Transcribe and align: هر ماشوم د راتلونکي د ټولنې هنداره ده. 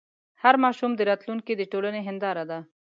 هر 0.43 0.55
ماشوم 0.63 0.91
د 0.95 1.01
راتلونکي 1.09 1.53
د 1.55 1.61
ټولنې 1.71 2.01
هنداره 2.07 2.43
ده. 2.49 2.59